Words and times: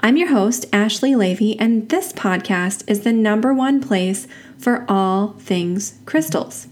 I'm 0.00 0.16
your 0.16 0.28
host, 0.28 0.66
Ashley 0.72 1.12
Leavy, 1.12 1.56
and 1.58 1.88
this 1.88 2.12
podcast 2.12 2.84
is 2.86 3.00
the 3.00 3.12
number 3.12 3.54
one 3.54 3.80
place 3.80 4.28
for 4.58 4.84
all 4.88 5.32
things 5.38 5.98
crystals. 6.04 6.68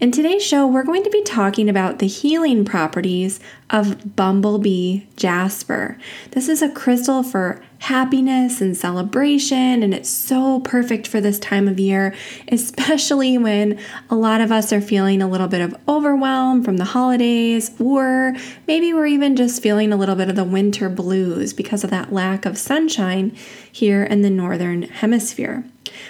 In 0.00 0.10
today's 0.10 0.44
show, 0.44 0.66
we're 0.66 0.82
going 0.82 1.04
to 1.04 1.10
be 1.10 1.22
talking 1.22 1.68
about 1.68 1.98
the 1.98 2.08
healing 2.08 2.64
properties 2.64 3.38
of 3.70 4.16
Bumblebee 4.16 5.02
Jasper. 5.16 5.96
This 6.32 6.48
is 6.48 6.60
a 6.60 6.68
crystal 6.68 7.22
for 7.22 7.62
happiness 7.78 8.60
and 8.60 8.76
celebration, 8.76 9.82
and 9.82 9.94
it's 9.94 10.10
so 10.10 10.60
perfect 10.60 11.06
for 11.06 11.20
this 11.20 11.38
time 11.38 11.68
of 11.68 11.78
year, 11.78 12.14
especially 12.48 13.38
when 13.38 13.78
a 14.10 14.14
lot 14.14 14.40
of 14.40 14.50
us 14.50 14.72
are 14.72 14.80
feeling 14.80 15.22
a 15.22 15.28
little 15.28 15.48
bit 15.48 15.60
of 15.60 15.76
overwhelm 15.88 16.64
from 16.64 16.78
the 16.78 16.84
holidays, 16.84 17.70
or 17.80 18.34
maybe 18.66 18.92
we're 18.92 19.06
even 19.06 19.36
just 19.36 19.62
feeling 19.62 19.92
a 19.92 19.96
little 19.96 20.16
bit 20.16 20.28
of 20.28 20.36
the 20.36 20.44
winter 20.44 20.88
blues 20.88 21.52
because 21.52 21.84
of 21.84 21.90
that 21.90 22.12
lack 22.12 22.44
of 22.44 22.58
sunshine 22.58 23.30
here 23.70 24.02
in 24.02 24.22
the 24.22 24.30
Northern 24.30 24.82
Hemisphere. 24.82 25.64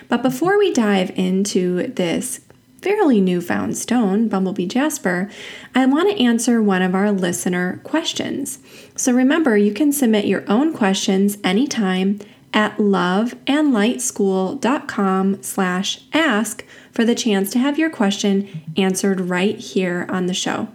But 0.09 0.23
before 0.23 0.59
we 0.59 0.73
dive 0.73 1.11
into 1.17 1.89
this 1.89 2.41
fairly 2.83 3.21
newfound 3.21 3.79
stone, 3.79 4.29
Bumblebee 4.29 4.67
Jasper, 4.67 5.31
I 5.75 5.87
want 5.87 6.11
to 6.11 6.23
answer 6.23 6.61
one 6.61 6.83
of 6.83 6.95
our 6.95 7.11
listener 7.13 7.81
questions. 7.85 8.59
So 8.97 9.13
remember, 9.13 9.57
you 9.57 9.73
can 9.73 9.93
submit 9.93 10.27
your 10.27 10.45
own 10.49 10.75
questions 10.75 11.39
anytime 11.43 12.19
at 12.53 12.77
loveandlightschool.com 12.77 15.43
slash 15.43 16.01
ask 16.13 16.67
for 16.91 17.05
the 17.05 17.15
chance 17.15 17.51
to 17.51 17.59
have 17.59 17.79
your 17.79 17.89
question 17.89 18.63
answered 18.77 19.21
right 19.21 19.57
here 19.57 20.05
on 20.11 20.27
the 20.27 20.35
show. 20.35 20.69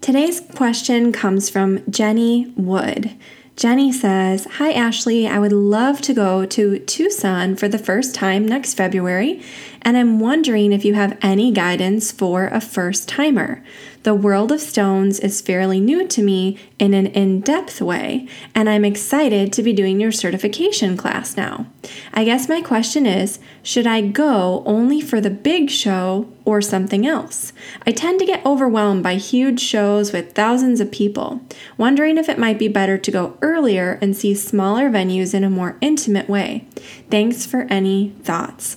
Today's 0.00 0.40
question 0.40 1.12
comes 1.12 1.50
from 1.50 1.82
Jenny 1.90 2.50
Wood. 2.56 3.14
Jenny 3.56 3.90
says, 3.90 4.46
Hi 4.58 4.70
Ashley, 4.70 5.26
I 5.26 5.38
would 5.38 5.50
love 5.50 6.02
to 6.02 6.12
go 6.12 6.44
to 6.44 6.78
Tucson 6.80 7.56
for 7.56 7.68
the 7.68 7.78
first 7.78 8.14
time 8.14 8.46
next 8.46 8.74
February, 8.74 9.42
and 9.80 9.96
I'm 9.96 10.20
wondering 10.20 10.74
if 10.74 10.84
you 10.84 10.92
have 10.92 11.16
any 11.22 11.52
guidance 11.52 12.12
for 12.12 12.48
a 12.48 12.60
first 12.60 13.08
timer. 13.08 13.64
The 14.06 14.14
world 14.14 14.52
of 14.52 14.60
stones 14.60 15.18
is 15.18 15.40
fairly 15.40 15.80
new 15.80 16.06
to 16.06 16.22
me 16.22 16.60
in 16.78 16.94
an 16.94 17.06
in 17.08 17.40
depth 17.40 17.80
way, 17.80 18.28
and 18.54 18.70
I'm 18.70 18.84
excited 18.84 19.52
to 19.52 19.64
be 19.64 19.72
doing 19.72 19.98
your 19.98 20.12
certification 20.12 20.96
class 20.96 21.36
now. 21.36 21.66
I 22.14 22.22
guess 22.22 22.48
my 22.48 22.60
question 22.60 23.04
is 23.04 23.40
should 23.64 23.84
I 23.84 24.02
go 24.02 24.62
only 24.64 25.00
for 25.00 25.20
the 25.20 25.28
big 25.28 25.70
show 25.70 26.32
or 26.44 26.62
something 26.62 27.04
else? 27.04 27.52
I 27.84 27.90
tend 27.90 28.20
to 28.20 28.26
get 28.26 28.46
overwhelmed 28.46 29.02
by 29.02 29.16
huge 29.16 29.58
shows 29.58 30.12
with 30.12 30.34
thousands 30.34 30.78
of 30.80 30.92
people, 30.92 31.40
wondering 31.76 32.16
if 32.16 32.28
it 32.28 32.38
might 32.38 32.60
be 32.60 32.68
better 32.68 32.98
to 32.98 33.10
go 33.10 33.36
earlier 33.42 33.98
and 34.00 34.16
see 34.16 34.36
smaller 34.36 34.88
venues 34.88 35.34
in 35.34 35.42
a 35.42 35.50
more 35.50 35.78
intimate 35.80 36.28
way. 36.28 36.64
Thanks 37.10 37.44
for 37.44 37.62
any 37.62 38.10
thoughts. 38.22 38.76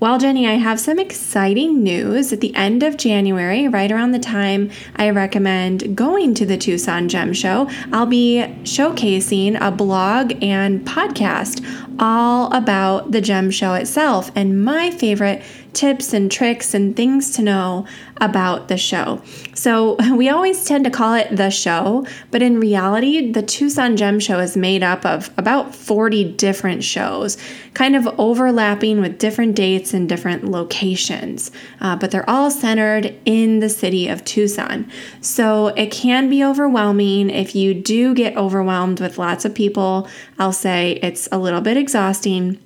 Well, 0.00 0.16
Jenny, 0.16 0.48
I 0.48 0.54
have 0.54 0.80
some 0.80 0.98
exciting 0.98 1.82
news. 1.82 2.32
At 2.32 2.40
the 2.40 2.56
end 2.56 2.82
of 2.82 2.96
January, 2.96 3.68
right 3.68 3.92
around 3.92 4.12
the 4.12 4.18
time 4.18 4.70
I 4.96 5.10
recommend 5.10 5.94
going 5.94 6.32
to 6.36 6.46
the 6.46 6.56
Tucson 6.56 7.06
Gem 7.10 7.34
Show, 7.34 7.68
I'll 7.92 8.06
be 8.06 8.42
showcasing 8.62 9.60
a 9.60 9.70
blog 9.70 10.42
and 10.42 10.86
podcast 10.86 11.62
all 11.98 12.50
about 12.54 13.10
the 13.10 13.20
gem 13.20 13.50
show 13.50 13.74
itself 13.74 14.32
and 14.34 14.64
my 14.64 14.90
favorite 14.90 15.42
tips 15.72 16.12
and 16.12 16.30
tricks 16.30 16.74
and 16.74 16.96
things 16.96 17.30
to 17.36 17.42
know 17.42 17.86
about 18.20 18.68
the 18.68 18.76
show. 18.76 19.22
So, 19.54 19.96
we 20.14 20.28
always 20.28 20.64
tend 20.64 20.84
to 20.84 20.90
call 20.90 21.14
it 21.14 21.34
the 21.34 21.50
show, 21.50 22.06
but 22.30 22.42
in 22.42 22.60
reality, 22.60 23.32
the 23.32 23.42
Tucson 23.42 23.96
Gem 23.96 24.20
Show 24.20 24.38
is 24.38 24.56
made 24.56 24.82
up 24.82 25.04
of 25.06 25.30
about 25.36 25.74
40 25.74 26.32
different 26.32 26.84
shows, 26.84 27.38
kind 27.74 27.96
of 27.96 28.06
overlapping 28.18 29.00
with 29.00 29.18
different 29.18 29.56
dates 29.56 29.94
and 29.94 30.08
different 30.08 30.44
locations, 30.44 31.50
uh, 31.80 31.96
but 31.96 32.10
they're 32.10 32.28
all 32.28 32.50
centered 32.50 33.18
in 33.24 33.60
the 33.60 33.68
city 33.68 34.08
of 34.08 34.24
Tucson. 34.24 34.90
So, 35.20 35.68
it 35.68 35.90
can 35.90 36.28
be 36.28 36.44
overwhelming. 36.44 37.30
If 37.30 37.54
you 37.54 37.74
do 37.74 38.14
get 38.14 38.36
overwhelmed 38.36 39.00
with 39.00 39.18
lots 39.18 39.44
of 39.44 39.54
people, 39.54 40.08
I'll 40.38 40.52
say 40.52 40.98
it's 41.02 41.28
a 41.32 41.38
little 41.38 41.60
bit 41.60 41.76
exhausting 41.76 42.60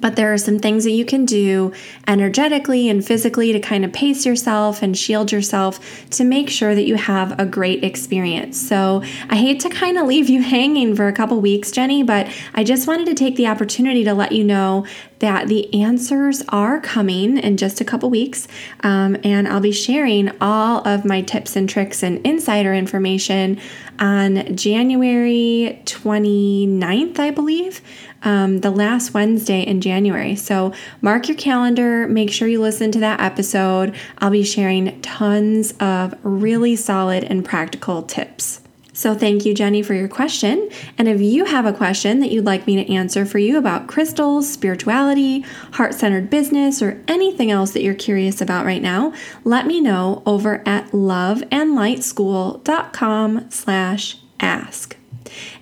but 0.00 0.16
there 0.16 0.32
are 0.32 0.38
some 0.38 0.58
things 0.58 0.84
that 0.84 0.90
you 0.90 1.04
can 1.04 1.24
do 1.24 1.72
energetically 2.06 2.88
and 2.88 3.04
physically 3.04 3.52
to 3.52 3.60
kind 3.60 3.84
of 3.84 3.92
pace 3.92 4.26
yourself 4.26 4.82
and 4.82 4.96
shield 4.96 5.32
yourself 5.32 6.08
to 6.10 6.24
make 6.24 6.50
sure 6.50 6.74
that 6.74 6.84
you 6.84 6.96
have 6.96 7.38
a 7.38 7.46
great 7.46 7.84
experience. 7.84 8.60
So 8.60 9.02
I 9.28 9.36
hate 9.36 9.60
to 9.60 9.68
kind 9.68 9.98
of 9.98 10.06
leave 10.06 10.28
you 10.28 10.42
hanging 10.54 10.94
for 10.96 11.08
a 11.08 11.12
couple 11.12 11.40
weeks, 11.40 11.70
Jenny, 11.70 12.02
but 12.02 12.28
I 12.54 12.64
just 12.64 12.86
wanted 12.86 13.06
to 13.06 13.14
take 13.14 13.36
the 13.36 13.46
opportunity 13.46 14.04
to 14.04 14.14
let 14.14 14.32
you 14.32 14.44
know 14.44 14.86
that 15.20 15.48
the 15.48 15.72
answers 15.72 16.42
are 16.50 16.80
coming 16.80 17.38
in 17.38 17.56
just 17.56 17.80
a 17.80 17.84
couple 17.84 18.10
weeks. 18.10 18.46
Um, 18.80 19.16
and 19.24 19.48
I'll 19.48 19.60
be 19.60 19.72
sharing 19.72 20.30
all 20.40 20.86
of 20.86 21.04
my 21.04 21.22
tips 21.22 21.56
and 21.56 21.68
tricks 21.68 22.02
and 22.02 22.24
insider 22.26 22.74
information 22.74 23.58
on 23.98 24.56
January 24.56 25.80
29th, 25.84 27.18
I 27.18 27.30
believe 27.30 27.80
um, 28.24 28.60
the 28.60 28.70
last 28.70 29.14
Wednesday 29.14 29.62
in 29.62 29.80
January. 29.80 30.34
So 30.34 30.72
mark 31.00 31.28
your 31.28 31.36
calendar, 31.36 32.08
make 32.08 32.32
sure 32.32 32.48
you 32.48 32.60
listen 32.60 32.90
to 32.92 33.00
that 33.00 33.20
episode. 33.20 33.94
I'll 34.18 34.30
be 34.30 34.42
sharing 34.42 35.00
tons 35.00 35.72
of 35.78 36.14
really 36.22 36.76
solid 36.76 37.24
and 37.24 37.44
practical 37.44 38.02
tips. 38.02 38.60
So, 38.96 39.12
thank 39.12 39.44
you, 39.44 39.54
Jenny, 39.54 39.82
for 39.82 39.92
your 39.92 40.06
question. 40.06 40.70
And 40.96 41.08
if 41.08 41.20
you 41.20 41.46
have 41.46 41.66
a 41.66 41.72
question 41.72 42.20
that 42.20 42.30
you'd 42.30 42.44
like 42.44 42.68
me 42.68 42.76
to 42.76 42.92
answer 42.92 43.26
for 43.26 43.40
you 43.40 43.58
about 43.58 43.88
crystals, 43.88 44.48
spirituality, 44.48 45.40
heart 45.72 45.94
centered 45.94 46.30
business, 46.30 46.80
or 46.80 47.02
anything 47.08 47.50
else 47.50 47.72
that 47.72 47.82
you're 47.82 47.94
curious 47.94 48.40
about 48.40 48.64
right 48.64 48.80
now, 48.80 49.12
let 49.42 49.66
me 49.66 49.80
know 49.80 50.22
over 50.24 50.62
at 50.64 50.92
loveandlightschool.com 50.92 53.50
slash 53.50 54.18
ask. 54.38 54.96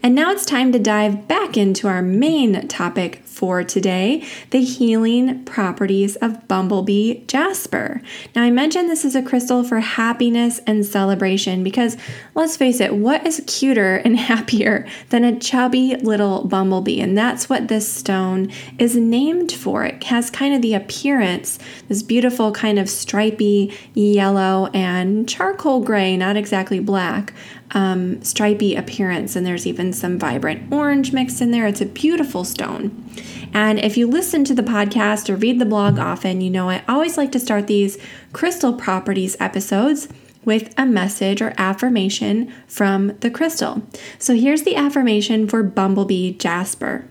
And 0.03 0.15
now 0.15 0.31
it's 0.31 0.45
time 0.45 0.73
to 0.73 0.79
dive 0.79 1.29
back 1.29 1.57
into 1.57 1.89
our 1.89 2.03
main 2.03 2.69
topic 2.69 3.22
for 3.33 3.65
today 3.65 4.25
the 4.51 4.63
healing 4.63 5.45
properties 5.45 6.17
of 6.17 6.47
bumblebee 6.47 7.25
jasper. 7.27 8.03
Now, 8.37 8.43
I 8.43 8.51
mentioned 8.51 8.91
this 8.91 9.05
is 9.05 9.17
a 9.17 9.23
crystal 9.23 9.65
for 9.65 9.81
happiness 9.81 10.61
and 10.67 10.85
celebration 10.85 11.65
because 11.65 11.97
let's 12.35 12.57
face 12.57 12.81
it, 12.81 12.95
what 12.95 13.27
is 13.27 13.43
cuter 13.47 13.97
and 13.97 14.17
happier 14.33 14.87
than 15.09 15.25
a 15.25 15.39
chubby 15.39 15.97
little 15.97 16.45
bumblebee? 16.45 17.01
And 17.01 17.17
that's 17.17 17.49
what 17.49 17.69
this 17.69 17.91
stone 17.91 18.53
is 18.79 18.97
named 18.97 19.51
for. 19.53 19.85
It 19.85 20.05
has 20.05 20.31
kind 20.31 20.55
of 20.55 20.63
the 20.63 20.75
appearance, 20.75 21.59
this 21.89 22.03
beautiful 22.03 22.53
kind 22.53 22.79
of 22.79 22.89
stripy 22.89 23.77
yellow 23.95 24.71
and 24.75 25.29
charcoal 25.29 25.81
gray, 25.81 26.17
not 26.17 26.37
exactly 26.37 26.81
black, 26.81 27.33
um, 27.73 28.23
stripy 28.23 28.75
appearance, 28.75 29.35
and 29.37 29.47
there's 29.47 29.67
even 29.67 29.93
some 29.93 30.19
vibrant 30.19 30.73
orange 30.73 31.13
mixed 31.13 31.41
in 31.41 31.51
there. 31.51 31.67
It's 31.67 31.81
a 31.81 31.87
beautiful 31.87 32.45
stone. 32.45 33.05
And 33.53 33.79
if 33.79 33.97
you 33.97 34.07
listen 34.07 34.45
to 34.45 34.55
the 34.55 34.63
podcast 34.63 35.29
or 35.29 35.37
read 35.37 35.59
the 35.59 35.67
blog 35.67 35.99
often, 35.99 36.41
you 36.41 36.51
know 36.51 36.71
I 36.71 36.83
always 36.89 37.17
like 37.17 37.33
to 37.33 37.41
start 37.41 37.67
these 37.67 37.99
crystal 38.33 38.73
properties 38.73 39.37
episodes 39.39 40.09
with 40.45 40.75
a 40.77 40.87
message 40.87 41.41
or 41.41 41.55
affirmation 41.57 42.53
from 42.67 43.17
the 43.19 43.31
crystal. 43.31 43.83
So 44.19 44.35
here's 44.35 44.63
the 44.63 44.77
affirmation 44.77 45.47
for 45.47 45.63
Bumblebee 45.63 46.33
Jasper. 46.33 47.05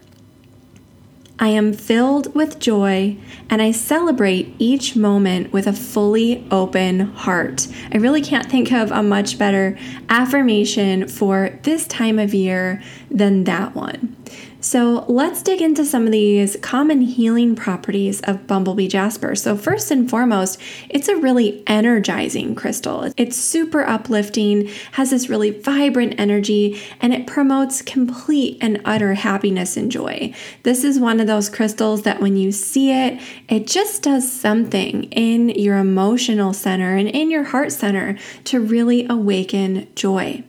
I 1.39 1.47
am 1.47 1.73
filled 1.73 2.35
with 2.35 2.59
joy 2.59 3.17
and 3.49 3.63
I 3.63 3.71
celebrate 3.71 4.53
each 4.59 4.95
moment 4.95 5.51
with 5.51 5.65
a 5.65 5.73
fully 5.73 6.45
open 6.51 6.99
heart. 6.99 7.67
I 7.91 7.97
really 7.97 8.21
can't 8.21 8.45
think 8.45 8.71
of 8.71 8.91
a 8.91 9.01
much 9.01 9.39
better 9.39 9.75
affirmation 10.07 11.07
for 11.07 11.57
this 11.63 11.87
time 11.87 12.19
of 12.19 12.35
year 12.35 12.83
than 13.09 13.45
that 13.45 13.73
one. 13.73 14.15
So 14.61 15.05
let's 15.07 15.41
dig 15.41 15.59
into 15.59 15.83
some 15.83 16.05
of 16.05 16.11
these 16.11 16.55
common 16.61 17.01
healing 17.01 17.55
properties 17.55 18.21
of 18.21 18.45
bumblebee 18.45 18.87
jasper. 18.87 19.35
So, 19.35 19.57
first 19.57 19.89
and 19.89 20.07
foremost, 20.07 20.59
it's 20.87 21.07
a 21.07 21.15
really 21.15 21.63
energizing 21.65 22.53
crystal. 22.53 23.11
It's 23.17 23.35
super 23.35 23.81
uplifting, 23.81 24.67
has 24.93 25.09
this 25.09 25.29
really 25.29 25.49
vibrant 25.49 26.19
energy, 26.19 26.79
and 27.01 27.11
it 27.11 27.25
promotes 27.25 27.81
complete 27.81 28.59
and 28.61 28.79
utter 28.85 29.15
happiness 29.15 29.77
and 29.77 29.91
joy. 29.91 30.31
This 30.61 30.83
is 30.83 30.99
one 30.99 31.19
of 31.19 31.25
those 31.25 31.49
crystals 31.49 32.03
that 32.03 32.21
when 32.21 32.37
you 32.37 32.51
see 32.51 32.91
it, 32.91 33.19
it 33.49 33.65
just 33.65 34.03
does 34.03 34.31
something 34.31 35.05
in 35.05 35.49
your 35.49 35.77
emotional 35.77 36.53
center 36.53 36.95
and 36.95 37.07
in 37.07 37.31
your 37.31 37.45
heart 37.45 37.71
center 37.71 38.15
to 38.43 38.59
really 38.59 39.07
awaken 39.07 39.87
joy. 39.95 40.43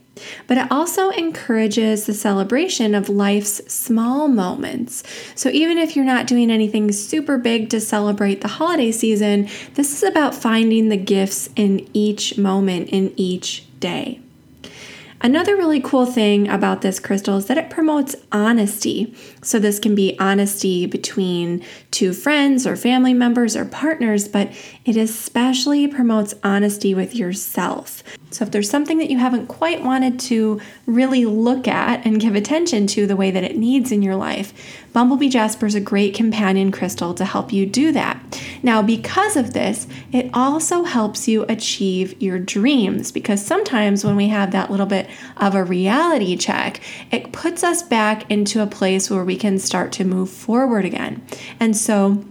But 0.46 0.58
it 0.58 0.70
also 0.70 1.10
encourages 1.10 2.06
the 2.06 2.14
celebration 2.14 2.94
of 2.94 3.08
life's 3.08 3.60
small 3.72 4.28
moments. 4.28 5.02
So 5.34 5.48
even 5.50 5.78
if 5.78 5.96
you're 5.96 6.04
not 6.04 6.26
doing 6.26 6.50
anything 6.50 6.90
super 6.92 7.38
big 7.38 7.70
to 7.70 7.80
celebrate 7.80 8.40
the 8.40 8.48
holiday 8.48 8.92
season, 8.92 9.48
this 9.74 9.94
is 9.94 10.02
about 10.02 10.34
finding 10.34 10.88
the 10.88 10.96
gifts 10.96 11.48
in 11.56 11.88
each 11.92 12.38
moment, 12.38 12.88
in 12.90 13.12
each 13.16 13.64
day. 13.80 14.20
Another 15.24 15.56
really 15.56 15.80
cool 15.80 16.04
thing 16.04 16.48
about 16.48 16.82
this 16.82 16.98
crystal 16.98 17.36
is 17.36 17.46
that 17.46 17.56
it 17.56 17.70
promotes 17.70 18.16
honesty. 18.32 19.14
So, 19.40 19.60
this 19.60 19.78
can 19.78 19.94
be 19.94 20.18
honesty 20.18 20.84
between 20.84 21.64
two 21.92 22.12
friends 22.12 22.66
or 22.66 22.74
family 22.74 23.14
members 23.14 23.54
or 23.54 23.64
partners, 23.64 24.26
but 24.26 24.50
it 24.84 24.96
especially 24.96 25.86
promotes 25.86 26.34
honesty 26.42 26.92
with 26.92 27.14
yourself. 27.14 28.02
So, 28.34 28.44
if 28.44 28.50
there's 28.50 28.70
something 28.70 28.98
that 28.98 29.10
you 29.10 29.18
haven't 29.18 29.46
quite 29.46 29.82
wanted 29.82 30.18
to 30.20 30.60
really 30.86 31.24
look 31.24 31.68
at 31.68 32.04
and 32.06 32.20
give 32.20 32.34
attention 32.34 32.86
to 32.88 33.06
the 33.06 33.16
way 33.16 33.30
that 33.30 33.44
it 33.44 33.56
needs 33.56 33.92
in 33.92 34.02
your 34.02 34.16
life, 34.16 34.52
Bumblebee 34.92 35.28
Jasper 35.28 35.66
is 35.66 35.74
a 35.74 35.80
great 35.80 36.14
companion 36.14 36.70
crystal 36.70 37.14
to 37.14 37.24
help 37.24 37.52
you 37.52 37.66
do 37.66 37.92
that. 37.92 38.40
Now, 38.62 38.82
because 38.82 39.36
of 39.36 39.52
this, 39.52 39.86
it 40.12 40.30
also 40.34 40.84
helps 40.84 41.28
you 41.28 41.44
achieve 41.48 42.20
your 42.20 42.38
dreams 42.38 43.12
because 43.12 43.44
sometimes 43.44 44.04
when 44.04 44.16
we 44.16 44.28
have 44.28 44.50
that 44.52 44.70
little 44.70 44.86
bit 44.86 45.08
of 45.36 45.54
a 45.54 45.64
reality 45.64 46.36
check, 46.36 46.80
it 47.10 47.32
puts 47.32 47.64
us 47.64 47.82
back 47.82 48.30
into 48.30 48.62
a 48.62 48.66
place 48.66 49.10
where 49.10 49.24
we 49.24 49.36
can 49.36 49.58
start 49.58 49.92
to 49.92 50.04
move 50.04 50.30
forward 50.30 50.84
again. 50.84 51.26
And 51.58 51.76
so, 51.76 52.24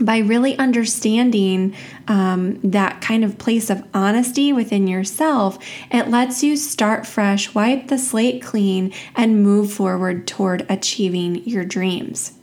by 0.00 0.18
really 0.18 0.56
understanding 0.58 1.74
um, 2.08 2.60
that 2.62 3.00
kind 3.00 3.24
of 3.24 3.38
place 3.38 3.70
of 3.70 3.84
honesty 3.94 4.52
within 4.52 4.86
yourself, 4.86 5.58
it 5.90 6.08
lets 6.08 6.42
you 6.42 6.56
start 6.56 7.06
fresh, 7.06 7.54
wipe 7.54 7.88
the 7.88 7.98
slate 7.98 8.42
clean, 8.42 8.92
and 9.14 9.42
move 9.42 9.72
forward 9.72 10.26
toward 10.26 10.66
achieving 10.68 11.44
your 11.48 11.64
dreams. 11.64 12.35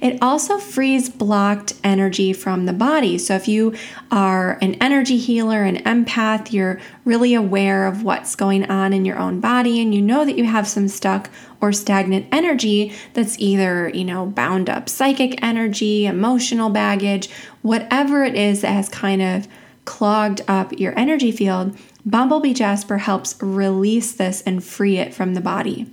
It 0.00 0.18
also 0.22 0.58
frees 0.58 1.08
blocked 1.08 1.74
energy 1.82 2.32
from 2.32 2.66
the 2.66 2.72
body. 2.72 3.18
So, 3.18 3.34
if 3.34 3.48
you 3.48 3.74
are 4.10 4.58
an 4.60 4.74
energy 4.74 5.18
healer, 5.18 5.62
an 5.62 5.78
empath, 5.84 6.52
you're 6.52 6.80
really 7.04 7.34
aware 7.34 7.86
of 7.86 8.02
what's 8.02 8.34
going 8.36 8.70
on 8.70 8.92
in 8.92 9.04
your 9.04 9.18
own 9.18 9.40
body, 9.40 9.80
and 9.80 9.94
you 9.94 10.02
know 10.02 10.24
that 10.24 10.36
you 10.36 10.44
have 10.44 10.68
some 10.68 10.88
stuck 10.88 11.30
or 11.60 11.72
stagnant 11.72 12.26
energy 12.30 12.92
that's 13.14 13.38
either, 13.38 13.88
you 13.88 14.04
know, 14.04 14.26
bound 14.26 14.68
up 14.68 14.88
psychic 14.88 15.42
energy, 15.42 16.06
emotional 16.06 16.70
baggage, 16.70 17.30
whatever 17.62 18.24
it 18.24 18.34
is 18.34 18.60
that 18.60 18.72
has 18.72 18.88
kind 18.88 19.22
of 19.22 19.48
clogged 19.84 20.42
up 20.46 20.78
your 20.78 20.96
energy 20.98 21.32
field, 21.32 21.76
Bumblebee 22.04 22.52
Jasper 22.52 22.98
helps 22.98 23.40
release 23.42 24.12
this 24.12 24.42
and 24.42 24.62
free 24.62 24.98
it 24.98 25.14
from 25.14 25.34
the 25.34 25.40
body. 25.40 25.92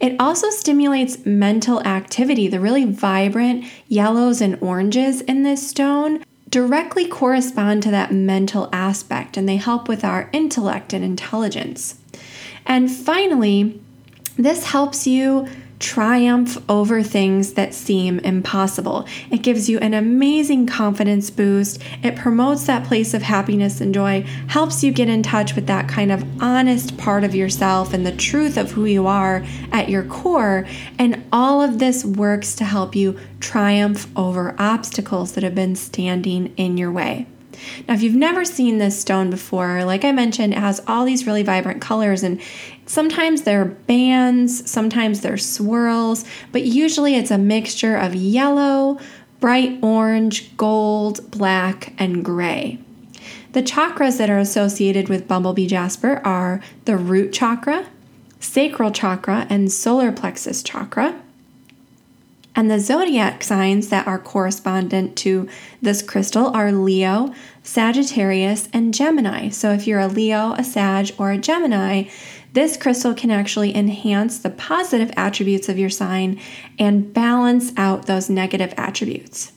It 0.00 0.16
also 0.18 0.50
stimulates 0.50 1.24
mental 1.24 1.82
activity. 1.82 2.48
The 2.48 2.60
really 2.60 2.84
vibrant 2.84 3.64
yellows 3.88 4.40
and 4.40 4.58
oranges 4.60 5.20
in 5.22 5.42
this 5.42 5.66
stone 5.66 6.24
directly 6.48 7.08
correspond 7.08 7.82
to 7.82 7.90
that 7.90 8.12
mental 8.12 8.68
aspect 8.72 9.36
and 9.36 9.48
they 9.48 9.56
help 9.56 9.88
with 9.88 10.04
our 10.04 10.28
intellect 10.32 10.92
and 10.92 11.02
intelligence. 11.02 11.96
And 12.66 12.90
finally, 12.90 13.80
this 14.36 14.64
helps 14.66 15.06
you 15.06 15.48
triumph 15.82 16.56
over 16.70 17.02
things 17.02 17.54
that 17.54 17.74
seem 17.74 18.20
impossible. 18.20 19.06
It 19.30 19.42
gives 19.42 19.68
you 19.68 19.78
an 19.80 19.92
amazing 19.92 20.66
confidence 20.66 21.28
boost. 21.28 21.82
It 22.02 22.16
promotes 22.16 22.66
that 22.66 22.86
place 22.86 23.12
of 23.12 23.22
happiness 23.22 23.80
and 23.80 23.92
joy, 23.92 24.22
helps 24.46 24.84
you 24.84 24.92
get 24.92 25.08
in 25.08 25.22
touch 25.22 25.54
with 25.54 25.66
that 25.66 25.88
kind 25.88 26.12
of 26.12 26.24
honest 26.40 26.96
part 26.96 27.24
of 27.24 27.34
yourself 27.34 27.92
and 27.92 28.06
the 28.06 28.16
truth 28.16 28.56
of 28.56 28.70
who 28.70 28.84
you 28.84 29.06
are 29.06 29.44
at 29.72 29.88
your 29.88 30.04
core. 30.04 30.66
And 30.98 31.24
all 31.32 31.60
of 31.60 31.78
this 31.78 32.04
works 32.04 32.54
to 32.56 32.64
help 32.64 32.94
you 32.94 33.18
triumph 33.40 34.06
over 34.16 34.54
obstacles 34.58 35.32
that 35.32 35.42
have 35.42 35.54
been 35.54 35.74
standing 35.74 36.54
in 36.56 36.78
your 36.78 36.92
way. 36.92 37.26
Now, 37.86 37.94
if 37.94 38.02
you've 38.02 38.14
never 38.14 38.44
seen 38.44 38.78
this 38.78 38.98
stone 38.98 39.30
before, 39.30 39.84
like 39.84 40.04
I 40.04 40.12
mentioned, 40.12 40.52
it 40.52 40.58
has 40.58 40.82
all 40.86 41.04
these 41.04 41.26
really 41.26 41.42
vibrant 41.42 41.80
colors, 41.80 42.22
and 42.22 42.40
sometimes 42.86 43.42
they're 43.42 43.64
bands, 43.64 44.70
sometimes 44.70 45.20
they're 45.20 45.36
swirls, 45.36 46.24
but 46.52 46.62
usually 46.62 47.14
it's 47.14 47.30
a 47.30 47.38
mixture 47.38 47.96
of 47.96 48.14
yellow, 48.14 48.98
bright 49.40 49.78
orange, 49.82 50.56
gold, 50.56 51.30
black, 51.30 51.92
and 51.98 52.24
gray. 52.24 52.78
The 53.52 53.62
chakras 53.62 54.18
that 54.18 54.30
are 54.30 54.38
associated 54.38 55.08
with 55.08 55.28
bumblebee 55.28 55.66
jasper 55.66 56.22
are 56.24 56.62
the 56.84 56.96
root 56.96 57.32
chakra, 57.32 57.86
sacral 58.40 58.90
chakra, 58.90 59.46
and 59.50 59.70
solar 59.70 60.10
plexus 60.10 60.62
chakra. 60.62 61.20
And 62.54 62.70
the 62.70 62.80
zodiac 62.80 63.42
signs 63.42 63.88
that 63.88 64.06
are 64.06 64.18
correspondent 64.18 65.16
to 65.18 65.48
this 65.80 66.02
crystal 66.02 66.54
are 66.54 66.70
Leo, 66.70 67.32
Sagittarius, 67.62 68.68
and 68.72 68.92
Gemini. 68.92 69.48
So 69.48 69.72
if 69.72 69.86
you're 69.86 70.00
a 70.00 70.08
Leo, 70.08 70.52
a 70.52 70.64
Sag, 70.64 71.12
or 71.18 71.30
a 71.30 71.38
Gemini, 71.38 72.04
this 72.52 72.76
crystal 72.76 73.14
can 73.14 73.30
actually 73.30 73.74
enhance 73.74 74.38
the 74.38 74.50
positive 74.50 75.10
attributes 75.16 75.68
of 75.68 75.78
your 75.78 75.90
sign 75.90 76.40
and 76.78 77.12
balance 77.12 77.72
out 77.76 78.06
those 78.06 78.28
negative 78.28 78.74
attributes. 78.76 79.52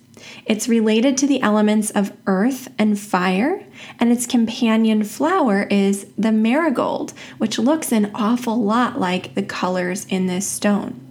It's 0.45 0.68
related 0.68 1.18
to 1.18 1.27
the 1.27 1.42
elements 1.42 1.92
of 1.92 2.13
earth 2.25 2.69
and 2.77 3.00
fire, 3.00 3.63
and 4.00 4.12
its 4.12 4.25
companion 4.25 5.03
flower 5.03 5.63
is 5.63 6.07
the 6.18 6.31
marigold, 6.31 7.13
which 7.38 7.59
looks 7.59 7.92
an 7.92 8.12
awful 8.13 8.62
lot 8.62 9.00
like 9.00 9.36
the 9.36 9.44
colors 9.44 10.06
in 10.06 10.27
this 10.27 10.48
stone. 10.48 11.04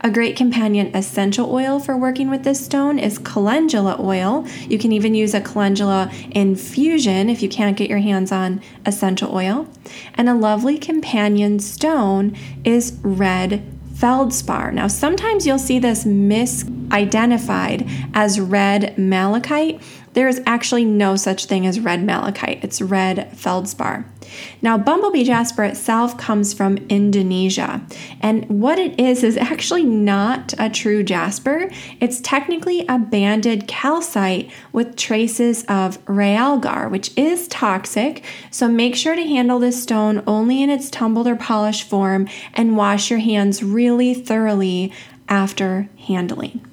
A 0.00 0.10
great 0.10 0.36
companion 0.36 0.94
essential 0.94 1.52
oil 1.52 1.78
for 1.78 1.96
working 1.96 2.30
with 2.30 2.44
this 2.44 2.64
stone 2.64 2.98
is 2.98 3.18
calendula 3.18 3.96
oil. 4.00 4.46
You 4.68 4.78
can 4.78 4.92
even 4.92 5.14
use 5.14 5.34
a 5.34 5.40
calendula 5.40 6.10
infusion 6.30 7.28
if 7.28 7.42
you 7.42 7.48
can't 7.48 7.76
get 7.76 7.90
your 7.90 7.98
hands 7.98 8.32
on 8.32 8.60
essential 8.86 9.34
oil. 9.34 9.68
And 10.14 10.28
a 10.28 10.34
lovely 10.34 10.78
companion 10.78 11.58
stone 11.60 12.36
is 12.64 12.98
red 13.02 13.62
feldspar. 13.94 14.72
Now, 14.72 14.88
sometimes 14.88 15.46
you'll 15.46 15.58
see 15.58 15.78
this 15.78 16.04
misidentified 16.04 17.88
as 18.12 18.40
red 18.40 18.98
malachite. 18.98 19.80
There 20.14 20.28
is 20.28 20.40
actually 20.46 20.84
no 20.84 21.16
such 21.16 21.46
thing 21.46 21.66
as 21.66 21.80
red 21.80 22.02
malachite, 22.02 22.64
it's 22.64 22.80
red 22.80 23.36
feldspar. 23.36 24.06
Now, 24.62 24.78
bumblebee 24.78 25.24
jasper 25.24 25.64
itself 25.64 26.16
comes 26.16 26.54
from 26.54 26.78
Indonesia, 26.88 27.82
and 28.20 28.48
what 28.48 28.78
it 28.78 28.98
is 28.98 29.22
is 29.22 29.36
actually 29.36 29.84
not 29.84 30.54
a 30.58 30.70
true 30.70 31.02
jasper. 31.02 31.70
It's 32.00 32.20
technically 32.20 32.86
a 32.88 32.98
banded 32.98 33.68
calcite 33.68 34.50
with 34.72 34.96
traces 34.96 35.64
of 35.64 36.04
realgar, 36.06 36.90
which 36.90 37.16
is 37.16 37.48
toxic. 37.48 38.24
So 38.50 38.68
make 38.68 38.96
sure 38.96 39.14
to 39.14 39.22
handle 39.22 39.58
this 39.58 39.82
stone 39.82 40.22
only 40.26 40.62
in 40.62 40.70
its 40.70 40.90
tumbled 40.90 41.26
or 41.26 41.36
polished 41.36 41.88
form 41.88 42.28
and 42.54 42.76
wash 42.76 43.10
your 43.10 43.20
hands 43.20 43.62
really 43.62 44.14
thoroughly 44.14 44.92
after 45.28 45.88
handling. 46.06 46.64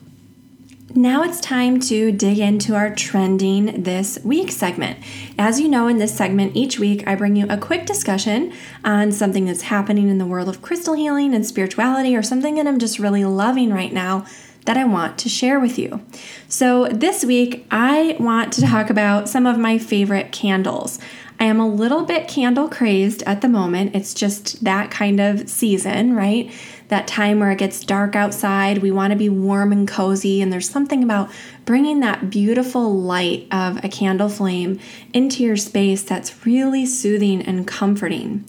Now 0.95 1.24
it's 1.24 1.39
time 1.39 1.79
to 1.81 2.12
dig 2.12 2.38
into 2.38 2.75
our 2.75 2.93
trending 2.93 3.83
this 3.83 4.19
week 4.25 4.51
segment. 4.51 5.00
As 5.38 5.57
you 5.57 5.69
know, 5.69 5.88
in 5.88 6.00
this 6.00 6.13
segment, 6.13 6.53
each 6.53 6.79
week 6.79 7.07
I 7.07 7.15
bring 7.15 7.38
you 7.38 7.48
a 7.50 7.57
quick 7.57 7.86
discussion 7.86 8.51
on 8.83 9.13
something 9.13 9.45
that's 9.45 9.62
happening 9.62 10.10
in 10.10 10.17
the 10.17 10.25
world 10.25 10.50
of 10.50 10.62
crystal 10.62 10.93
healing 10.93 11.33
and 11.33 11.45
spirituality, 11.45 12.13
or 12.13 12.21
something 12.21 12.55
that 12.55 12.67
I'm 12.67 12.77
just 12.77 13.00
really 13.00 13.24
loving 13.24 13.71
right 13.71 13.93
now 13.93 14.25
that 14.65 14.75
I 14.75 14.83
want 14.83 15.17
to 15.19 15.29
share 15.29 15.62
with 15.62 15.79
you. 15.79 16.01
So, 16.50 16.88
this 16.88 17.24
week 17.24 17.65
I 17.71 18.17
want 18.19 18.51
to 18.53 18.62
talk 18.62 18.89
about 18.89 19.29
some 19.29 19.45
of 19.45 19.57
my 19.57 19.77
favorite 19.77 20.33
candles. 20.33 21.00
I 21.39 21.45
am 21.45 21.60
a 21.60 21.67
little 21.67 22.03
bit 22.03 22.27
candle 22.27 22.69
crazed 22.69 23.24
at 23.24 23.41
the 23.41 23.48
moment. 23.48 23.95
It's 23.95 24.13
just 24.13 24.63
that 24.63 24.91
kind 24.91 25.19
of 25.19 25.50
season, 25.50 26.15
right? 26.15 26.51
That 26.91 27.07
time 27.07 27.39
where 27.39 27.51
it 27.51 27.57
gets 27.57 27.83
dark 27.83 28.17
outside. 28.17 28.79
We 28.79 28.91
want 28.91 29.12
to 29.12 29.17
be 29.17 29.29
warm 29.29 29.71
and 29.71 29.88
cozy. 29.88 30.41
And 30.41 30.51
there's 30.51 30.69
something 30.69 31.03
about 31.03 31.31
bringing 31.63 32.01
that 32.01 32.29
beautiful 32.29 33.00
light 33.00 33.48
of 33.50 33.83
a 33.83 33.88
candle 33.88 34.27
flame 34.27 34.77
into 35.13 35.41
your 35.41 35.55
space 35.55 36.03
that's 36.03 36.45
really 36.45 36.86
soothing 36.86 37.41
and 37.41 37.65
comforting. 37.65 38.43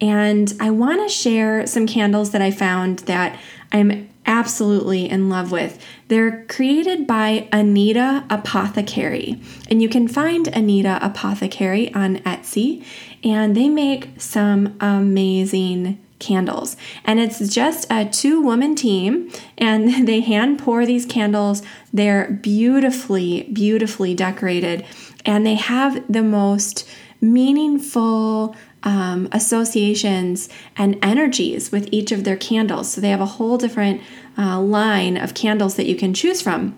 And 0.00 0.52
I 0.58 0.70
want 0.70 1.06
to 1.06 1.14
share 1.14 1.66
some 1.66 1.86
candles 1.86 2.30
that 2.30 2.40
I 2.40 2.50
found 2.50 3.00
that 3.00 3.38
I'm 3.70 4.08
absolutely 4.24 5.08
in 5.08 5.28
love 5.28 5.52
with. 5.52 5.78
They're 6.08 6.44
created 6.46 7.06
by 7.06 7.48
Anita 7.52 8.24
Apothecary, 8.30 9.40
and 9.68 9.82
you 9.82 9.88
can 9.88 10.08
find 10.08 10.48
Anita 10.48 10.98
Apothecary 11.02 11.92
on 11.94 12.18
Etsy, 12.18 12.84
and 13.22 13.56
they 13.56 13.68
make 13.68 14.20
some 14.20 14.76
amazing 14.80 16.00
candles. 16.22 16.76
And 17.04 17.20
it's 17.20 17.46
just 17.54 17.86
a 17.90 18.06
two 18.06 18.40
woman 18.40 18.74
team, 18.74 19.30
and 19.58 20.06
they 20.08 20.20
hand 20.20 20.58
pour 20.58 20.86
these 20.86 21.04
candles. 21.04 21.62
They're 21.92 22.30
beautifully, 22.30 23.42
beautifully 23.52 24.14
decorated, 24.14 24.86
and 25.26 25.44
they 25.44 25.56
have 25.56 26.02
the 26.10 26.22
most 26.22 26.88
meaningful 27.20 28.56
um, 28.84 29.28
associations 29.30 30.48
and 30.76 30.98
energies 31.02 31.70
with 31.70 31.88
each 31.92 32.10
of 32.10 32.24
their 32.24 32.36
candles. 32.36 32.92
So 32.92 33.00
they 33.00 33.10
have 33.10 33.20
a 33.20 33.26
whole 33.26 33.58
different 33.58 34.00
uh, 34.36 34.60
line 34.60 35.16
of 35.16 35.34
candles 35.34 35.76
that 35.76 35.86
you 35.86 35.94
can 35.94 36.14
choose 36.14 36.42
from. 36.42 36.74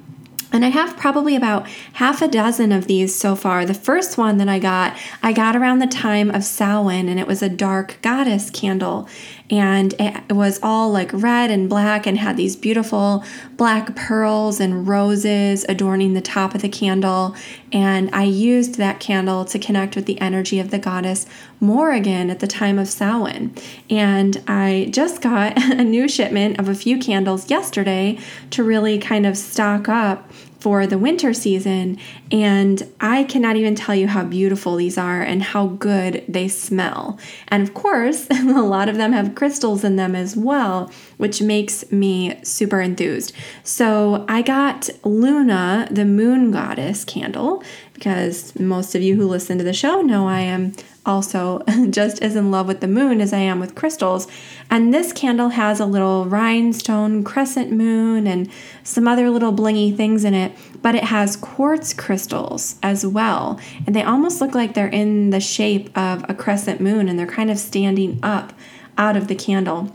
And 0.55 0.65
I 0.65 0.69
have 0.69 0.97
probably 0.97 1.35
about 1.35 1.67
half 1.95 2.23
a 2.23 2.29
dozen 2.29 2.71
of 2.71 2.87
these 2.87 3.13
so 3.13 3.35
far. 3.35 3.67
The 3.67 3.75
first 3.75 4.17
one 4.17 4.39
that 4.39 4.49
I 4.49 4.61
got, 4.61 4.97
I 5.21 5.33
got 5.33 5.57
around 5.57 5.81
the 5.81 5.89
time 5.89 6.31
of 6.31 6.45
Samhain, 6.45 7.09
and 7.09 7.19
it 7.19 7.27
was 7.27 7.43
a 7.43 7.49
dark 7.49 7.99
goddess 8.03 8.51
candle 8.51 9.09
and 9.55 9.95
it 10.01 10.33
was 10.33 10.59
all 10.63 10.91
like 10.91 11.11
red 11.13 11.51
and 11.51 11.69
black 11.69 12.07
and 12.07 12.19
had 12.19 12.37
these 12.37 12.57
beautiful 12.57 13.23
black 13.57 13.95
pearls 13.95 14.59
and 14.59 14.89
roses 14.89 15.65
adorning 15.69 16.15
the 16.15 16.21
top 16.21 16.55
of 16.55 16.63
the 16.63 16.69
candle. 16.69 17.37
And 17.73 18.13
I 18.13 18.25
used 18.25 18.75
that 18.77 18.99
candle 18.99 19.45
to 19.45 19.59
connect 19.59 19.95
with 19.95 20.07
the 20.07 20.21
energy 20.21 20.59
of 20.59 20.71
the 20.71 20.79
goddess 20.79 21.27
Morrigan 21.61 22.31
at 22.31 22.41
the 22.41 22.49
time 22.49 22.79
of 22.79 22.89
Samhain. 22.89 23.55
And 23.89 24.43
I 24.49 24.89
just 24.91 25.23
got 25.23 25.57
a 25.73 25.85
new 25.85 26.09
shipment 26.09 26.59
of 26.59 26.69
a 26.69 26.75
few 26.75 26.99
candles 26.99 27.49
yesterday 27.49 28.19
to 28.51 28.65
really 28.65 28.99
kind 28.99 29.25
of 29.25 29.37
stock 29.39 29.89
up 29.89 30.31
for 30.65 30.87
the 30.87 30.97
winter 30.97 31.35
season. 31.35 31.99
And 32.33 32.91
I 32.99 33.25
cannot 33.25 33.57
even 33.57 33.75
tell 33.75 33.95
you 33.95 34.09
how 34.09 34.25
beautiful 34.25 34.77
these 34.77 34.97
are 34.97 35.21
and 35.21 35.43
how 35.43 35.67
good 35.67 36.25
they 36.27 36.49
smell. 36.49 37.19
And 37.49 37.63
of 37.63 37.75
course, 37.75 38.27
a 38.31 38.63
lot 38.63 38.89
of 38.89 38.97
them 38.97 39.13
have 39.13 39.35
crystals 39.35 39.85
in 39.85 39.97
them 39.97 40.15
as 40.15 40.39
well, 40.39 40.91
which 41.19 41.43
makes 41.43 41.93
me 41.93 42.43
super 42.43 42.81
enthused. 42.81 43.35
So 43.63 44.25
I 44.27 44.41
got 44.41 44.89
Luna, 45.05 45.87
the 45.91 46.07
moon 46.07 46.51
goddess 46.51 47.05
candle, 47.05 47.63
because 47.93 48.59
most 48.59 48.95
of 48.95 49.03
you 49.03 49.17
who 49.17 49.29
listen 49.29 49.59
to 49.59 49.65
the 49.65 49.75
show 49.75 50.01
know 50.01 50.27
I 50.27 50.41
am 50.41 50.73
also 51.07 51.63
just 51.91 52.23
as 52.23 52.37
in 52.37 52.51
love 52.51 52.67
with 52.67 52.81
the 52.81 52.89
moon 52.89 53.21
as 53.21 53.33
I 53.33 53.39
am 53.39 53.61
with 53.61 53.75
crystals. 53.75 54.27
And 54.71 54.93
this 54.93 55.13
candle 55.13 55.51
has 55.51 55.81
a 55.81 55.87
little 55.87 56.27
rhinestone 56.27 57.25
crescent 57.25 57.71
moon 57.71 58.27
and 58.27 58.51
some 58.83 59.07
other 59.07 59.31
little 59.31 59.53
blingy 59.53 59.97
things 59.97 60.25
in 60.25 60.35
it, 60.35 60.53
but 60.83 60.95
it 60.95 61.05
has 61.05 61.37
quartz 61.37 61.93
crystals 61.93 62.77
as 62.83 63.07
well. 63.07 63.61
And 63.87 63.95
they 63.95 64.03
almost 64.03 64.41
look 64.41 64.55
like 64.55 64.75
they're 64.75 64.89
in 64.89 65.31
the 65.31 65.41
shape 65.41 65.97
of 65.97 66.25
a 66.29 66.35
crescent 66.35 66.81
moon 66.81 67.09
and 67.09 67.19
they're 67.19 67.27
kind 67.27 67.51
of 67.51 67.59
standing 67.59 68.19
up 68.23 68.53
out 68.97 69.17
of 69.17 69.29
the 69.29 69.35
candle. 69.35 69.95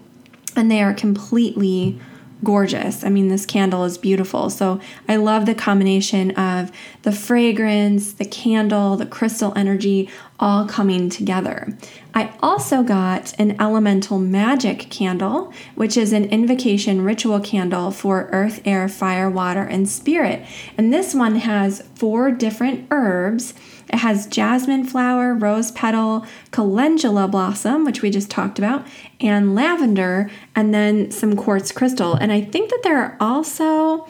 And 0.55 0.69
they 0.69 0.81
are 0.81 0.93
completely 0.93 1.99
gorgeous. 2.43 3.03
I 3.03 3.09
mean, 3.09 3.27
this 3.27 3.45
candle 3.45 3.83
is 3.83 3.97
beautiful. 3.97 4.49
So 4.49 4.79
I 5.07 5.17
love 5.17 5.45
the 5.45 5.55
combination 5.55 6.31
of 6.31 6.71
the 7.01 7.11
fragrance, 7.11 8.13
the 8.13 8.25
candle, 8.25 8.95
the 8.95 9.05
crystal 9.05 9.53
energy 9.55 10.09
all 10.39 10.65
coming 10.65 11.09
together. 11.09 11.75
I 12.13 12.33
also 12.41 12.81
got 12.81 13.33
an 13.39 13.59
elemental 13.59 14.19
magic 14.19 14.89
candle, 14.89 15.53
which 15.75 15.97
is 15.97 16.13
an 16.13 16.25
invocation 16.25 17.03
ritual 17.03 17.39
candle 17.39 17.91
for 17.91 18.29
earth, 18.31 18.61
air, 18.65 18.87
fire, 18.87 19.29
water, 19.29 19.63
and 19.63 19.87
spirit. 19.87 20.45
And 20.77 20.93
this 20.93 21.13
one 21.13 21.35
has 21.37 21.83
four 21.95 22.31
different 22.31 22.87
herbs 22.89 23.53
it 23.89 23.97
has 23.97 24.27
jasmine 24.27 24.85
flower, 24.85 25.33
rose 25.33 25.71
petal, 25.71 26.25
calendula 26.51 27.27
blossom, 27.27 27.85
which 27.85 28.03
we 28.03 28.11
just 28.11 28.29
talked 28.29 28.59
about, 28.59 28.85
and 29.19 29.55
lavender, 29.55 30.29
and 30.55 30.73
then 30.73 31.09
some 31.09 31.35
quartz 31.35 31.71
crystal. 31.71 32.13
And 32.13 32.31
I 32.31 32.41
think 32.41 32.69
that 32.69 32.81
there 32.83 32.99
are 32.99 33.17
also. 33.19 34.07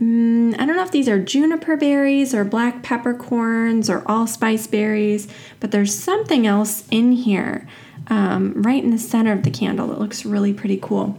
Mm, 0.00 0.54
I 0.58 0.64
don't 0.64 0.76
know 0.76 0.82
if 0.82 0.90
these 0.90 1.08
are 1.08 1.18
juniper 1.18 1.76
berries 1.76 2.34
or 2.34 2.44
black 2.44 2.82
peppercorns 2.82 3.90
or 3.90 4.02
allspice 4.06 4.66
berries, 4.66 5.28
but 5.60 5.72
there's 5.72 5.94
something 5.94 6.46
else 6.46 6.84
in 6.90 7.12
here 7.12 7.68
um, 8.06 8.54
right 8.54 8.82
in 8.82 8.90
the 8.90 8.98
center 8.98 9.32
of 9.32 9.42
the 9.42 9.50
candle 9.50 9.88
that 9.88 9.98
looks 9.98 10.24
really 10.24 10.54
pretty 10.54 10.78
cool. 10.78 11.18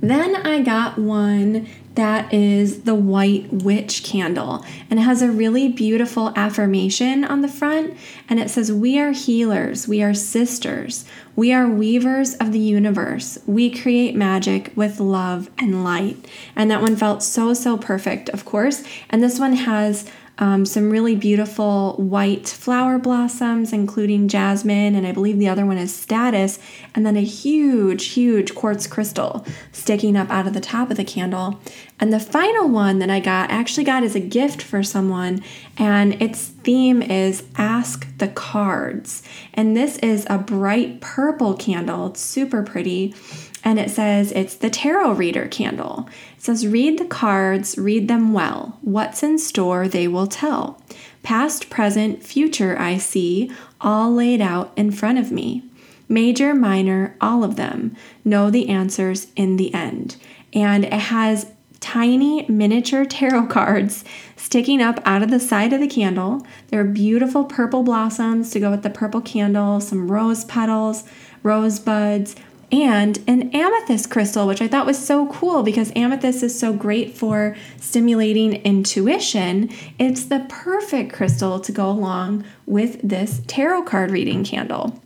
Then 0.00 0.36
I 0.36 0.62
got 0.62 0.98
one 0.98 1.66
that 1.94 2.32
is 2.32 2.82
the 2.82 2.94
White 2.94 3.52
Witch 3.52 4.02
candle. 4.02 4.64
And 4.88 4.98
it 4.98 5.02
has 5.02 5.20
a 5.20 5.30
really 5.30 5.68
beautiful 5.68 6.32
affirmation 6.36 7.24
on 7.24 7.42
the 7.42 7.48
front. 7.48 7.96
And 8.28 8.40
it 8.40 8.48
says, 8.48 8.72
We 8.72 8.98
are 8.98 9.12
healers, 9.12 9.86
we 9.86 10.02
are 10.02 10.14
sisters, 10.14 11.04
we 11.36 11.52
are 11.52 11.68
weavers 11.68 12.34
of 12.34 12.52
the 12.52 12.58
universe. 12.58 13.38
We 13.46 13.70
create 13.70 14.14
magic 14.14 14.72
with 14.74 15.00
love 15.00 15.50
and 15.58 15.84
light. 15.84 16.28
And 16.54 16.70
that 16.70 16.82
one 16.82 16.96
felt 16.96 17.22
so, 17.22 17.54
so 17.54 17.76
perfect, 17.76 18.28
of 18.30 18.44
course. 18.44 18.82
And 19.10 19.22
this 19.22 19.38
one 19.38 19.54
has 19.54 20.10
um, 20.38 20.64
some 20.64 20.90
really 20.90 21.14
beautiful 21.14 21.94
white 21.94 22.48
flower 22.48 22.98
blossoms, 22.98 23.72
including 23.72 24.28
jasmine, 24.28 24.94
and 24.94 25.06
I 25.06 25.12
believe 25.12 25.38
the 25.38 25.48
other 25.48 25.66
one 25.66 25.76
is 25.76 25.94
statice, 25.94 26.58
and 26.94 27.04
then 27.04 27.16
a 27.16 27.24
huge, 27.24 28.06
huge 28.06 28.54
quartz 28.54 28.86
crystal 28.86 29.44
sticking 29.72 30.16
up 30.16 30.30
out 30.30 30.46
of 30.46 30.54
the 30.54 30.60
top 30.60 30.90
of 30.90 30.96
the 30.96 31.04
candle. 31.04 31.60
And 32.00 32.12
the 32.12 32.20
final 32.20 32.68
one 32.68 32.98
that 32.98 33.10
I 33.10 33.20
got, 33.20 33.50
actually 33.50 33.84
got 33.84 34.02
as 34.02 34.14
a 34.14 34.20
gift 34.20 34.62
for 34.62 34.82
someone, 34.82 35.42
and 35.76 36.20
its 36.20 36.48
theme 36.48 37.02
is 37.02 37.44
Ask 37.56 38.06
the 38.18 38.28
Cards. 38.28 39.22
And 39.52 39.76
this 39.76 39.98
is 39.98 40.26
a 40.30 40.38
bright 40.38 41.00
purple 41.00 41.54
candle, 41.54 42.06
it's 42.06 42.20
super 42.20 42.62
pretty 42.62 43.14
and 43.64 43.78
it 43.78 43.90
says 43.90 44.32
it's 44.32 44.56
the 44.56 44.70
tarot 44.70 45.12
reader 45.12 45.46
candle. 45.46 46.08
It 46.36 46.42
says, 46.42 46.66
Read 46.66 46.98
the 46.98 47.04
cards, 47.04 47.78
read 47.78 48.08
them 48.08 48.32
well. 48.32 48.78
What's 48.82 49.22
in 49.22 49.38
store, 49.38 49.88
they 49.88 50.08
will 50.08 50.26
tell. 50.26 50.80
Past, 51.22 51.70
present, 51.70 52.22
future, 52.22 52.76
I 52.78 52.98
see, 52.98 53.52
all 53.80 54.12
laid 54.12 54.40
out 54.40 54.72
in 54.76 54.90
front 54.90 55.18
of 55.18 55.30
me. 55.30 55.62
Major, 56.08 56.54
minor, 56.54 57.16
all 57.20 57.44
of 57.44 57.56
them. 57.56 57.96
Know 58.24 58.50
the 58.50 58.68
answers 58.68 59.28
in 59.36 59.56
the 59.56 59.72
end. 59.72 60.16
And 60.52 60.84
it 60.84 60.92
has 60.92 61.52
tiny 61.78 62.46
miniature 62.48 63.04
tarot 63.04 63.46
cards 63.48 64.04
sticking 64.36 64.82
up 64.82 65.00
out 65.04 65.22
of 65.22 65.30
the 65.30 65.40
side 65.40 65.72
of 65.72 65.80
the 65.80 65.86
candle. 65.86 66.44
There 66.68 66.80
are 66.80 66.84
beautiful 66.84 67.44
purple 67.44 67.84
blossoms 67.84 68.50
to 68.50 68.60
go 68.60 68.70
with 68.70 68.82
the 68.82 68.90
purple 68.90 69.20
candle, 69.20 69.80
some 69.80 70.10
rose 70.10 70.44
petals, 70.44 71.04
rosebuds 71.44 72.34
and 72.72 73.18
an 73.28 73.50
amethyst 73.54 74.10
crystal, 74.10 74.46
which 74.46 74.62
I 74.62 74.66
thought 74.66 74.86
was 74.86 74.98
so 74.98 75.26
cool 75.26 75.62
because 75.62 75.92
amethyst 75.94 76.42
is 76.42 76.58
so 76.58 76.72
great 76.72 77.14
for 77.14 77.54
stimulating 77.78 78.54
intuition. 78.62 79.70
It's 79.98 80.24
the 80.24 80.46
perfect 80.48 81.12
crystal 81.12 81.60
to 81.60 81.70
go 81.70 81.90
along 81.90 82.44
with 82.66 82.98
this 83.06 83.42
tarot 83.46 83.82
card 83.82 84.10
reading 84.10 84.42
candle. 84.42 85.00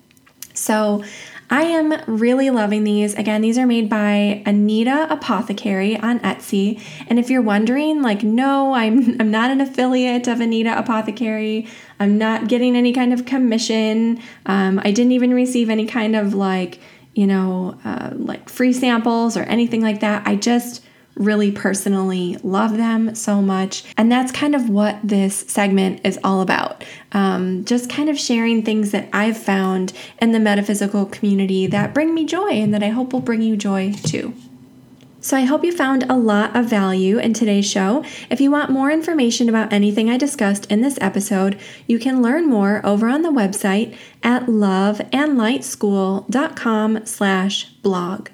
So, 0.55 1.05
I 1.49 1.63
am 1.63 1.95
really 2.09 2.51
loving 2.51 2.83
these. 2.83 3.15
Again, 3.15 3.41
these 3.41 3.57
are 3.57 3.67
made 3.67 3.89
by 3.89 4.43
Anita 4.45 5.07
Apothecary 5.09 5.97
on 5.97 6.19
Etsy. 6.21 6.83
And 7.07 7.21
if 7.21 7.31
you're 7.31 7.43
wondering, 7.43 8.03
like, 8.03 8.25
no, 8.25 8.75
I'm 8.75 9.17
I'm 9.21 9.31
not 9.31 9.51
an 9.51 9.61
affiliate 9.61 10.27
of 10.27 10.41
Anita 10.41 10.77
Apothecary. 10.77 11.69
I'm 12.01 12.19
not 12.19 12.49
getting 12.49 12.75
any 12.75 12.93
kind 12.93 13.13
of 13.13 13.27
commission. 13.27 14.21
Um, 14.45 14.81
I 14.83 14.91
didn't 14.91 15.13
even 15.13 15.33
receive 15.33 15.71
any 15.71 15.87
kind 15.87 16.17
of 16.17 16.35
like 16.35 16.81
you 17.17 17.27
know, 17.27 17.79
uh, 17.83 18.11
like 18.13 18.51
free 18.51 18.75
samples 18.75 19.39
or 19.39 19.43
anything 19.45 19.81
like 19.81 20.01
that. 20.01 20.27
I 20.27 20.37
just 20.37 20.85
really 21.15 21.51
personally 21.51 22.37
love 22.43 22.77
them 22.77 23.15
so 23.15 23.41
much. 23.41 23.85
And 23.97 24.13
that's 24.13 24.31
kind 24.31 24.55
of 24.55 24.69
what 24.69 24.99
this 25.03 25.35
segment 25.49 26.03
is 26.05 26.19
all 26.23 26.43
about. 26.43 26.85
Um, 27.13 27.65
just 27.65 27.89
kind 27.89 28.11
of 28.11 28.19
sharing 28.19 28.63
things 28.63 28.91
that 28.91 29.09
I've 29.15 29.39
found 29.39 29.95
in 30.21 30.33
the 30.33 30.39
metaphysical 30.39 31.07
community 31.07 31.67
that 31.69 31.95
bring 31.95 32.15
me 32.15 32.27
joy 32.27 32.51
and 32.51 32.75
that 32.75 32.83
I 32.83 32.89
hope 32.89 33.15
will 33.15 33.21
bring 33.21 33.41
you 33.41 33.57
joy 33.57 33.95
too. 34.05 34.35
So 35.27 35.37
I 35.37 35.43
hope 35.43 35.65
you 35.65 35.73
found 35.73 36.05
a 36.05 36.17
lot 36.17 36.55
of 36.55 36.67
value 36.67 37.19
in 37.19 37.33
today's 37.33 37.69
show. 37.69 38.05
If 38.31 38.41
you 38.41 38.53
want 38.53 38.71
more 38.71 38.93
information 38.93 39.49
about 39.49 39.73
anything 39.73 40.09
I 40.09 40.19
discussed 40.19 40.71
in 40.71 40.83
this 40.83 40.99
episode, 41.01 41.59
you 41.89 41.99
can 41.99 42.23
learn 42.23 42.49
more 42.49 42.81
over 42.87 43.09
on 43.09 43.23
the 43.23 43.33
website 43.33 43.97
at 44.23 44.47
loveandlightschool.com 44.47 47.07
slash 47.07 47.65
blog. 47.65 48.29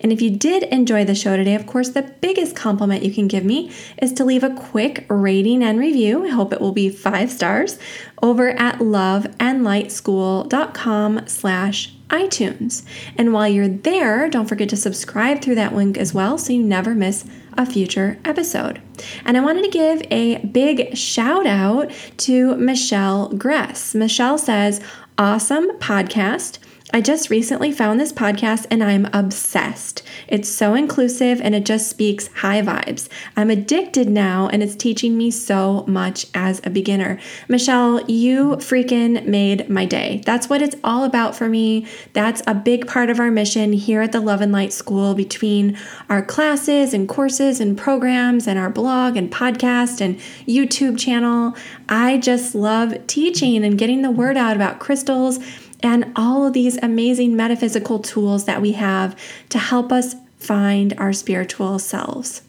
And 0.00 0.10
if 0.10 0.22
you 0.22 0.30
did 0.30 0.62
enjoy 0.62 1.04
the 1.04 1.14
show 1.14 1.36
today, 1.36 1.54
of 1.54 1.66
course, 1.66 1.90
the 1.90 2.14
biggest 2.22 2.56
compliment 2.56 3.02
you 3.02 3.12
can 3.12 3.28
give 3.28 3.44
me 3.44 3.70
is 4.00 4.14
to 4.14 4.24
leave 4.24 4.42
a 4.42 4.54
quick 4.54 5.04
rating 5.10 5.62
and 5.62 5.78
review. 5.78 6.24
I 6.24 6.30
hope 6.30 6.54
it 6.54 6.62
will 6.62 6.72
be 6.72 6.88
five 6.88 7.30
stars 7.30 7.78
over 8.22 8.52
at 8.52 8.78
loveandlightschool.com 8.78 11.26
slash 11.26 11.92
iTunes. 12.08 12.84
And 13.16 13.32
while 13.32 13.48
you're 13.48 13.68
there, 13.68 14.28
don't 14.28 14.48
forget 14.48 14.68
to 14.70 14.76
subscribe 14.76 15.40
through 15.40 15.56
that 15.56 15.74
link 15.74 15.96
as 15.96 16.14
well 16.14 16.38
so 16.38 16.52
you 16.52 16.62
never 16.62 16.94
miss 16.94 17.24
a 17.56 17.66
future 17.66 18.18
episode. 18.24 18.80
And 19.24 19.36
I 19.36 19.40
wanted 19.40 19.64
to 19.64 19.70
give 19.70 20.02
a 20.10 20.38
big 20.46 20.96
shout 20.96 21.46
out 21.46 21.90
to 22.18 22.56
Michelle 22.56 23.28
Gress. 23.30 23.94
Michelle 23.94 24.38
says, 24.38 24.80
Awesome 25.18 25.70
podcast. 25.78 26.58
I 26.90 27.02
just 27.02 27.28
recently 27.28 27.70
found 27.70 28.00
this 28.00 28.14
podcast 28.14 28.66
and 28.70 28.82
I'm 28.82 29.10
obsessed. 29.12 30.02
It's 30.26 30.48
so 30.48 30.74
inclusive 30.74 31.38
and 31.38 31.54
it 31.54 31.66
just 31.66 31.90
speaks 31.90 32.28
high 32.36 32.62
vibes. 32.62 33.10
I'm 33.36 33.50
addicted 33.50 34.08
now 34.08 34.48
and 34.48 34.62
it's 34.62 34.74
teaching 34.74 35.18
me 35.18 35.30
so 35.30 35.84
much 35.86 36.26
as 36.32 36.62
a 36.64 36.70
beginner. 36.70 37.20
Michelle, 37.46 38.02
you 38.06 38.52
freaking 38.56 39.26
made 39.26 39.68
my 39.68 39.84
day. 39.84 40.22
That's 40.24 40.48
what 40.48 40.62
it's 40.62 40.76
all 40.82 41.04
about 41.04 41.36
for 41.36 41.46
me. 41.46 41.86
That's 42.14 42.42
a 42.46 42.54
big 42.54 42.86
part 42.86 43.10
of 43.10 43.20
our 43.20 43.30
mission 43.30 43.74
here 43.74 44.00
at 44.00 44.12
the 44.12 44.20
Love 44.20 44.40
and 44.40 44.50
Light 44.52 44.72
School 44.72 45.14
between 45.14 45.76
our 46.08 46.22
classes 46.22 46.94
and 46.94 47.06
courses 47.06 47.60
and 47.60 47.76
programs 47.76 48.48
and 48.48 48.58
our 48.58 48.70
blog 48.70 49.14
and 49.18 49.30
podcast 49.30 50.00
and 50.00 50.18
YouTube 50.46 50.98
channel. 50.98 51.54
I 51.86 52.16
just 52.16 52.54
love 52.54 53.06
teaching 53.06 53.62
and 53.62 53.76
getting 53.76 54.00
the 54.00 54.10
word 54.10 54.38
out 54.38 54.56
about 54.56 54.78
crystals 54.78 55.38
and 55.82 56.12
all 56.16 56.46
of 56.46 56.52
these 56.52 56.76
amazing 56.82 57.36
metaphysical 57.36 57.98
tools 57.98 58.44
that 58.46 58.60
we 58.60 58.72
have 58.72 59.18
to 59.50 59.58
help 59.58 59.92
us 59.92 60.14
find 60.38 60.94
our 60.98 61.12
spiritual 61.12 61.78
selves. 61.78 62.42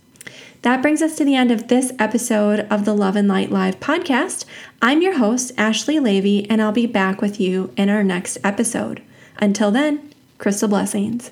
That 0.61 0.81
brings 0.81 1.01
us 1.01 1.15
to 1.17 1.23
the 1.23 1.35
end 1.35 1.51
of 1.51 1.69
this 1.69 1.93
episode 1.99 2.61
of 2.69 2.83
the 2.83 2.93
Love 2.93 3.15
and 3.15 3.27
Light 3.29 3.49
Live 3.49 3.79
podcast. 3.79 4.43
I'm 4.81 5.01
your 5.01 5.17
host, 5.17 5.53
Ashley 5.57 5.99
Leavy, 5.99 6.45
and 6.49 6.61
I'll 6.61 6.73
be 6.73 6.85
back 6.85 7.21
with 7.21 7.39
you 7.39 7.73
in 7.77 7.89
our 7.89 8.03
next 8.03 8.37
episode. 8.43 9.01
Until 9.37 9.71
then, 9.71 10.13
crystal 10.37 10.67
blessings. 10.67 11.31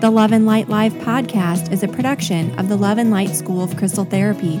The 0.00 0.10
Love 0.10 0.32
and 0.32 0.44
Light 0.44 0.68
Live 0.68 0.92
podcast 0.94 1.72
is 1.72 1.84
a 1.84 1.88
production 1.88 2.58
of 2.58 2.68
the 2.68 2.76
Love 2.76 2.98
and 2.98 3.12
Light 3.12 3.30
School 3.30 3.62
of 3.62 3.76
Crystal 3.76 4.04
Therapy 4.04 4.60